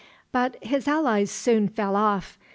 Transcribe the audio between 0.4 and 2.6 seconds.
his allies soon fell off.